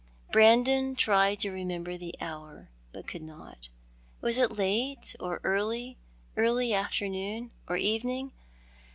[0.31, 3.69] Brandon tried to remember the hour, but could not.
[4.19, 5.99] Was it late or early—
[6.37, 8.31] early afternoon, or evening